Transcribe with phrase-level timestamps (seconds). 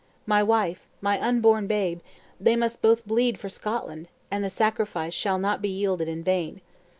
[0.25, 1.99] My wife, my unborn babe,
[2.39, 4.07] they must both bleed for Scotland!
[4.31, 6.61] and the sacrifice shall not be yielded in vain.